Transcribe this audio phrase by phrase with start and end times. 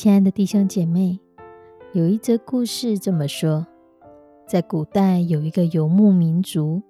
[0.00, 1.18] 亲爱的弟兄姐妹，
[1.92, 3.66] 有一则故事这么说：
[4.46, 6.84] 在古代有一个游牧民族，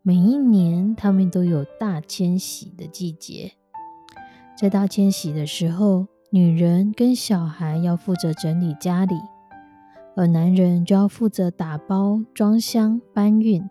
[0.00, 3.52] 每一年他们都有大迁徙的季节。
[4.56, 9.14] 在大迁徙的时候，女人跟小孩要负责整理家里，
[10.16, 13.62] 而男人就要负责打包、装箱、搬运。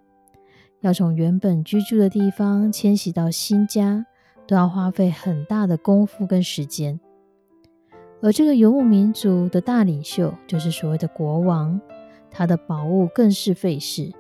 [0.81, 4.06] 要从原本居住的地方迁徙到新家，
[4.47, 7.00] 都要花费很大的功夫跟时间。
[8.21, 11.79] 而这个游牧民族的大领袖就是所谓的国王，
[12.31, 14.11] 他的宝物更是费事。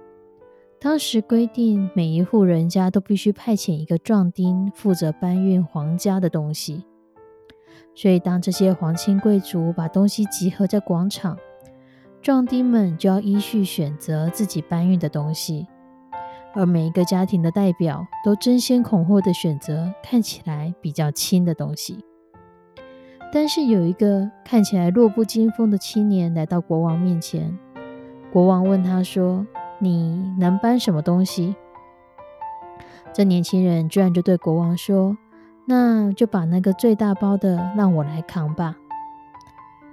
[0.79, 6.85] 当时规定，每一户人家都必须派遣一个壮丁负责搬运皇家的东西。
[7.95, 11.35] 所以，当这些皇亲贵族把东西集合在广场，
[12.21, 15.65] 壮丁们就要依序选择自己搬运的东西，
[16.53, 22.05] 而每一个家庭的代表都争先恐后的选择看起来比较轻的东西。
[23.31, 27.57] 但是有一个看起来弱不禁风的青年来到国王面前，
[28.31, 29.45] 国王问他说
[29.79, 31.55] ：“你能搬什么东西？”
[33.13, 35.17] 这年轻人居然就对国王说
[35.65, 38.77] ：“那就把那个最大包的让我来扛吧。”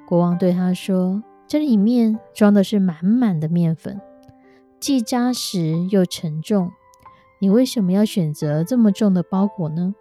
[0.06, 4.00] 国王对他说：“这里面装的是满满的面粉，
[4.78, 6.70] 既扎实又沉重，
[7.40, 9.94] 你为什么要选择这么重的包裹呢？”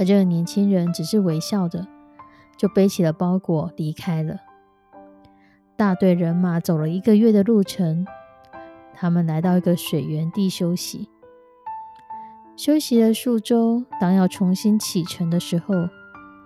[0.00, 1.86] 而这个年轻人只是微笑着，
[2.56, 4.38] 就背起了包裹离开了。
[5.76, 8.06] 大队人马走了一个月的路程，
[8.94, 11.10] 他们来到一个水源地休息。
[12.56, 15.74] 休息了数周，当要重新启程的时候，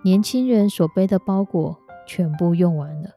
[0.03, 3.11] 年轻人所背的包裹全部用完了。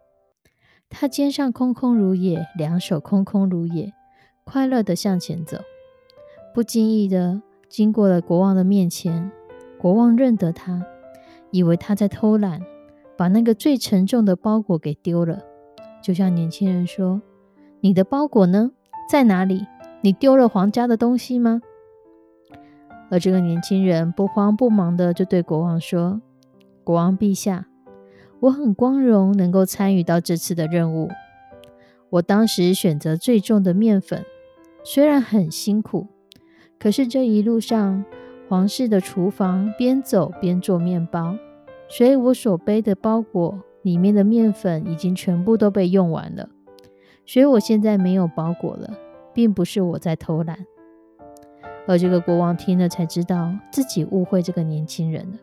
[0.88, 3.92] 他肩上空空如也，两手空空如也，
[4.44, 5.58] 快乐的向前走。
[6.54, 9.32] 不经意的经过了国王的面前。
[9.78, 10.84] 国王认得他，
[11.52, 12.60] 以为他在偷懒，
[13.16, 15.40] 把那个最沉重的包裹给丢了。
[16.02, 17.22] 就像年轻人说
[17.80, 18.72] ：“你的包裹呢？
[19.08, 19.66] 在哪里？
[20.00, 21.62] 你丢了皇家的东西吗？”
[23.08, 26.20] 而这个年轻人不慌不忙的就对国王说
[26.82, 27.66] ：“国王陛下，
[28.40, 31.08] 我很光荣能够参与到这次的任务。
[32.10, 34.24] 我当时选择最重的面粉，
[34.82, 36.08] 虽然很辛苦，
[36.80, 38.04] 可是这一路上……”
[38.48, 41.36] 皇室的厨房，边走边做面包，
[41.86, 46.48] 所以我所背的包裹里面的面粉已经全部都被用完了，
[47.26, 48.94] 所以我现在没有包裹了，
[49.34, 50.58] 并不是我在偷懒。
[51.86, 55.38] 而这个国王听了才知道自己误会这个年轻人了。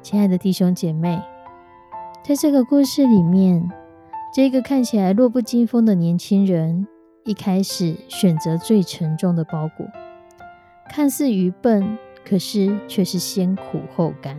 [0.00, 1.20] 亲爱的弟兄姐妹，
[2.22, 3.68] 在这个故事里面，
[4.32, 6.86] 这个看起来弱不禁风的年轻人，
[7.24, 9.86] 一开始选择最沉重的包裹。
[10.90, 14.36] 看似愚笨，可是却是先苦后甘。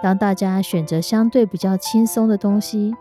[0.00, 2.94] 当大家选择相对比较轻松的东西，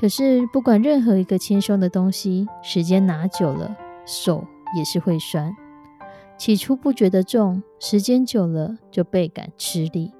[0.00, 3.76] 可是不管任何一个轻松的东西，时间拿久了，
[4.06, 4.46] 手
[4.76, 5.52] 也是会酸。
[6.38, 10.12] 起初不觉得重，时间久了就倍感吃力。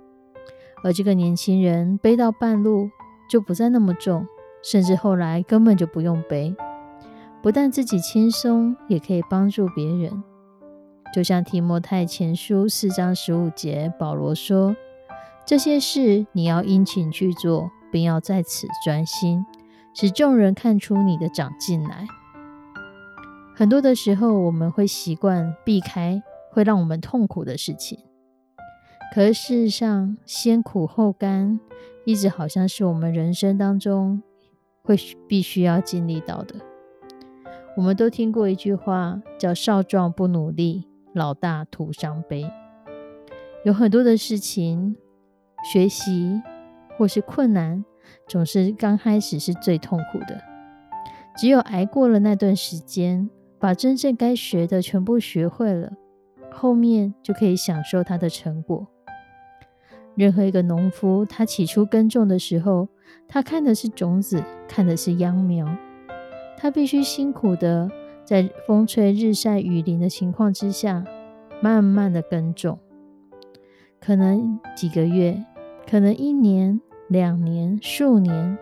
[0.83, 2.91] 而这个年轻人背到半路
[3.31, 4.27] 就不再那么重，
[4.61, 6.53] 甚至后来根本就不用背，
[7.41, 10.23] 不但自己轻松，也可以帮助别人。
[11.15, 14.75] 就像提摩太前书四章十五节，保罗说
[15.47, 19.47] ：“这些事你要殷勤去做，并要在此专心，
[19.95, 22.09] 使众人看出你的长进来。”
[23.55, 26.21] 很多的时候，我们会习惯避开
[26.51, 28.01] 会让我们痛苦的事情，
[29.15, 31.61] 可是事实上，先苦后甘，
[32.05, 34.21] 一直好像是我们人生当中
[34.83, 34.97] 会
[35.29, 36.57] 必须要经历到的。
[37.77, 40.89] 我们都听过一句话，叫“少壮不努力”。
[41.15, 42.51] 老大徒伤悲，
[43.65, 44.97] 有很多的事情，
[45.73, 46.43] 学习
[46.99, 47.85] 或是困难，
[48.27, 50.43] 总是刚开始是最痛苦的。
[51.37, 53.31] 只有挨过了那段时间，
[53.61, 55.93] 把真正该学的全部学会了，
[56.51, 58.89] 后面就可以享受它的成果。
[60.17, 62.89] 任何一个农夫，他起初耕种的时候，
[63.29, 65.69] 他看的是种子，看的是秧苗，
[66.57, 67.89] 他必须辛苦的
[68.25, 71.05] 在风吹日晒雨淋的情况之下，
[71.61, 72.79] 慢慢的耕种，
[74.01, 75.45] 可能几个月，
[75.89, 78.57] 可能一年、两年、数年，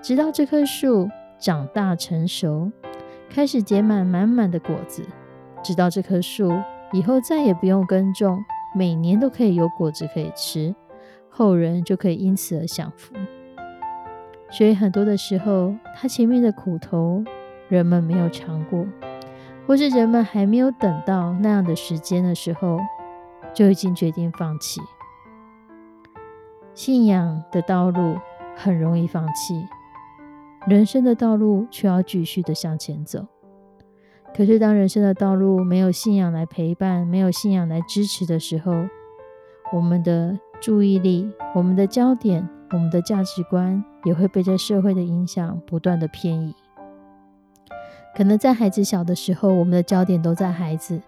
[0.00, 2.70] 直到这棵树长大成熟，
[3.28, 5.02] 开始结满满满的果子，
[5.62, 6.52] 直到这棵树
[6.92, 8.38] 以后再也不用耕种。
[8.74, 10.74] 每年都可以有果子可以吃，
[11.30, 13.14] 后人就可以因此而享福。
[14.50, 17.24] 所以很多的时候，他前面的苦头
[17.68, 18.86] 人们没有尝过，
[19.66, 22.78] 或是人们还没有等到那样的时间的时候，
[23.52, 24.80] 就已经决定放弃。
[26.74, 28.16] 信仰的道路
[28.54, 29.66] 很容易放弃，
[30.66, 33.26] 人生的道路却要继续的向前走。
[34.34, 38.72] 可是，当人生的道路没有信仰来陪伴，没有信仰来支持的时候，
[39.72, 46.54] 我们的注意力、我们的焦点、我们的价值观也会被这社会的影响不断的偏移。
[48.16, 51.00] 可能在孩子小的时候，我们的焦点都在孩子；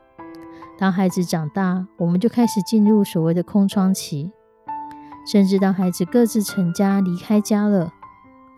[0.78, 4.30] 当孩子长大，我们就开始进入所谓的空窗期。
[5.26, 7.94] 甚至当孩子各自成家、离开家了，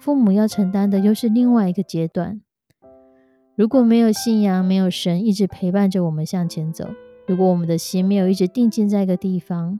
[0.01, 2.41] 父母要承担的又是另外一个阶段。
[3.55, 6.87] 如果没有信仰，没有神一直陪伴着我们向前走；
[7.29, 9.79] 如果我们的心没有一直定睛在一个地方，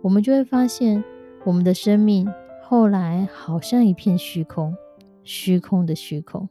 [0.00, 1.04] 我们就会发现，
[1.44, 2.26] 我们的生命
[2.62, 4.74] 后来好像一片虚空，
[5.22, 6.48] 虚空的虚空。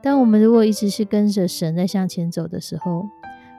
[0.00, 3.04] 当我们如果一直是跟着神在向前走的时候，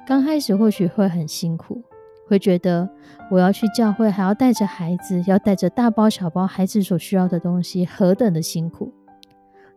[0.08, 1.84] 刚开始或许会很辛苦，
[2.28, 2.90] 会觉得
[3.30, 8.94] 我要去教会，还要带着孩子，要带着大包小包孩子所需要的东西，何等的辛苦。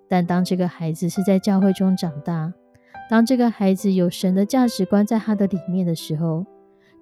[0.09, 2.53] 但当这个孩子是在教会中长大，
[3.11, 6.47] 当这个孩子有神的价值观在他的里面的时候，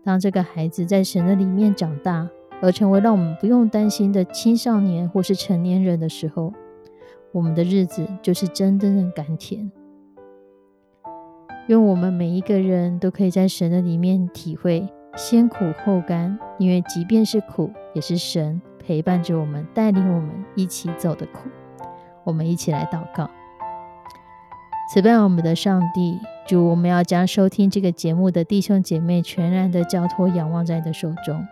[0.03, 2.29] 当这个孩子在神的里面长大，
[2.63, 6.53] 而成为让我们不用担心的青少年或是成年人的时候，
[7.33, 9.71] 我们的日子就是真正的甘甜。
[11.69, 21.49] 愿我们每一个人都可以在神的里面体会先苦后甘，因为即便是苦，也是神陪伴着我们，带领我们一起走的苦。
[22.25, 23.31] 我们一起来祷告，
[24.93, 31.47] 慈悲我们的上帝，主，我们要将收听这个节目的弟兄姐妹全然的交托、仰望在你的手中。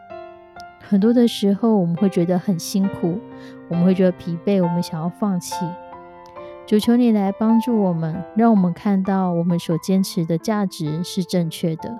[0.80, 3.18] 很多的时候，我们会觉得很辛苦，
[3.68, 5.54] 我们会觉得疲惫，我们想要放弃。
[6.66, 11.98] 主，求你来帮助我们，让我们看到我们所坚持的价值是正确的，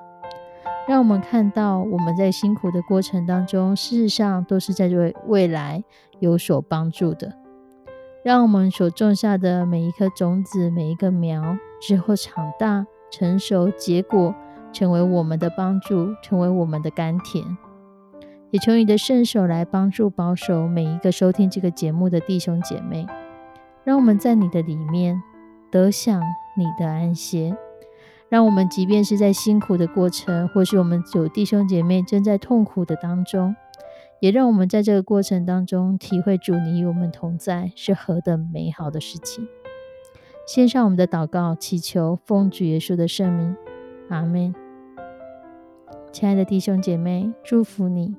[0.87, 5.83] 让我们看到我们在辛苦的过程当中，事实上都是在为未来
[6.19, 7.33] 有所帮助的。
[8.23, 14.35] 让我们所种下的每一颗种子、每一个苗，之后长大、成熟、结果，
[14.71, 17.45] 成为我们的帮助，成为我们的甘甜。
[18.51, 23.07] 也求你的圣手来帮助保守每一个收听这个节目的弟兄姐妹，
[23.85, 25.23] 让我们在你的里面
[25.71, 26.23] 得享
[26.57, 27.57] 你的安歇。
[28.31, 33.55] 让我们即便是在辛苦的过程，或是我们有弟兄姐妹正在痛苦的当中。
[34.21, 39.47] 也让我们在这个过程当中体会主你与我们同在是何等美好的事情。
[40.47, 43.57] 献上我们的祷告，祈求奉主耶稣的圣名，
[44.09, 44.55] 阿门。
[46.11, 48.17] 亲爱的弟兄姐妹，祝福你，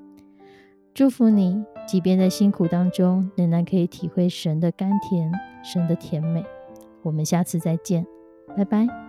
[0.94, 5.32] 祝福你，即便在辛苦当中，仍然可以体会神的甘甜，
[5.64, 6.44] 神的甜美。
[7.02, 8.06] 我们下次再见，
[8.58, 9.09] 拜拜。